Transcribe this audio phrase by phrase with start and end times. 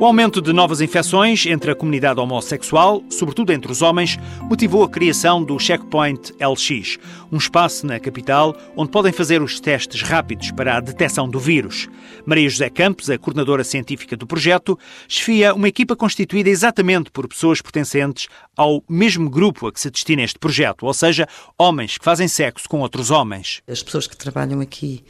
[0.00, 4.88] O aumento de novas infecções entre a comunidade homossexual, sobretudo entre os homens, motivou a
[4.88, 6.96] criação do Checkpoint LX,
[7.30, 11.86] um espaço na capital onde podem fazer os testes rápidos para a detecção do vírus.
[12.24, 17.60] Maria José Campos, a coordenadora científica do projeto, esfia uma equipa constituída exatamente por pessoas
[17.60, 18.26] pertencentes
[18.56, 22.66] ao mesmo grupo a que se destina este projeto, ou seja, homens que fazem sexo
[22.70, 23.60] com outros homens.
[23.68, 25.04] As pessoas que trabalham aqui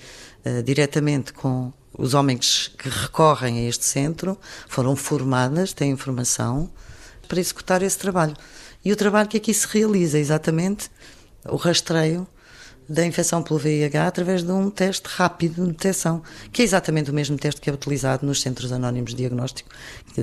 [0.45, 6.71] uh, diretamente com os homens que recorrem a este centro foram formadas, têm formação
[7.29, 8.37] para executar esse trabalho.
[8.85, 10.91] E o trabalho que aqui se realiza exatamente
[11.45, 12.27] o rastreio
[12.91, 16.21] da infecção pelo VIH através de um teste rápido de detecção,
[16.53, 19.71] que é exatamente o mesmo teste que é utilizado nos Centros Anónimos de Diagnóstico,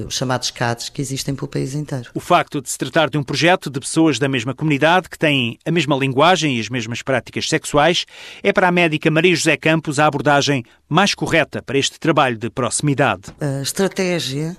[0.06, 2.10] os chamados CADs, que existem pelo país inteiro.
[2.14, 5.58] O facto de se tratar de um projeto de pessoas da mesma comunidade que têm
[5.66, 8.06] a mesma linguagem e as mesmas práticas sexuais
[8.44, 12.50] é para a médica Maria José Campos a abordagem mais correta para este trabalho de
[12.50, 13.34] proximidade.
[13.40, 14.58] A estratégia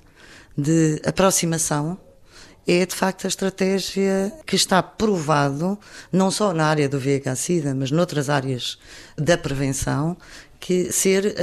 [0.56, 1.98] de aproximação
[2.68, 5.78] é de facto a estratégia que está provado,
[6.12, 8.78] não só na área do VIH-Sida, mas noutras áreas
[9.16, 10.16] da prevenção,
[10.60, 11.34] que ser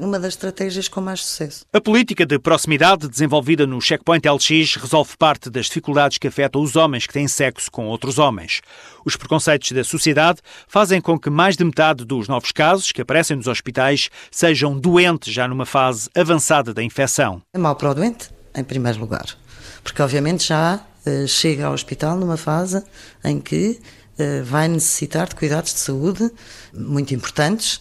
[0.00, 1.64] uma das estratégias com mais sucesso.
[1.72, 6.74] A política de proximidade desenvolvida no Checkpoint LX resolve parte das dificuldades que afetam os
[6.74, 8.62] homens que têm sexo com outros homens.
[9.04, 13.36] Os preconceitos da sociedade fazem com que mais de metade dos novos casos que aparecem
[13.36, 17.42] nos hospitais sejam doentes já numa fase avançada da infecção.
[17.52, 19.36] É mau para o doente, em primeiro lugar
[19.84, 22.82] porque obviamente já uh, chega ao hospital numa fase
[23.22, 23.78] em que
[24.18, 26.30] uh, vai necessitar de cuidados de saúde
[26.72, 27.80] muito importantes.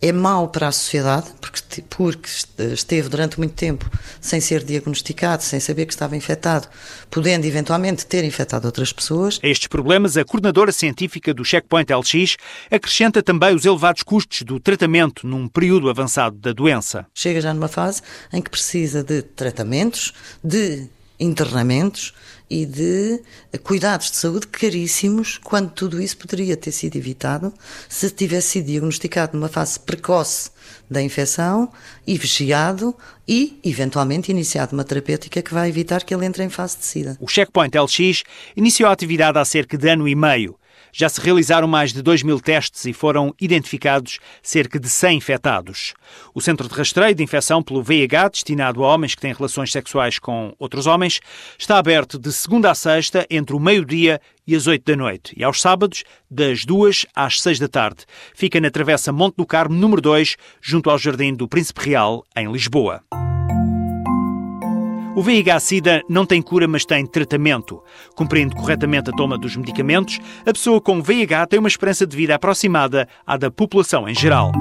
[0.00, 2.28] É mau para a sociedade, porque, porque
[2.74, 6.68] esteve durante muito tempo sem ser diagnosticado, sem saber que estava infectado,
[7.10, 9.40] podendo eventualmente ter infectado outras pessoas.
[9.42, 12.36] A estes problemas, a coordenadora científica do Checkpoint LX
[12.70, 17.06] acrescenta também os elevados custos do tratamento num período avançado da doença.
[17.14, 20.12] Chega já numa fase em que precisa de tratamentos,
[20.44, 20.88] de
[21.18, 22.14] internamentos
[22.48, 23.22] e de
[23.62, 27.52] cuidados de saúde caríssimos, quando tudo isso poderia ter sido evitado
[27.88, 30.50] se tivesse sido diagnosticado numa fase precoce
[30.88, 31.70] da infecção
[32.06, 32.94] e vigiado
[33.26, 37.16] e, eventualmente, iniciado uma terapêutica que vai evitar que ele entre em fase de SIDA.
[37.20, 38.22] O Checkpoint LX
[38.56, 40.56] iniciou a atividade há cerca de ano e meio.
[40.98, 45.92] Já se realizaram mais de 2 mil testes e foram identificados cerca de 100 infectados.
[46.34, 50.18] O Centro de Rastreio de Infecção pelo VIH, destinado a homens que têm relações sexuais
[50.18, 51.20] com outros homens,
[51.58, 55.44] está aberto de segunda a sexta, entre o meio-dia e as 8 da noite, e
[55.44, 58.06] aos sábados, das 2 às 6 da tarde.
[58.34, 62.50] Fica na Travessa Monte do Carmo, número 2, junto ao Jardim do Príncipe Real, em
[62.50, 63.02] Lisboa.
[65.16, 67.82] O VIH-Sida não tem cura, mas tem tratamento.
[68.14, 72.34] Cumprindo corretamente a toma dos medicamentos, a pessoa com VIH tem uma esperança de vida
[72.34, 74.52] aproximada à da população em geral.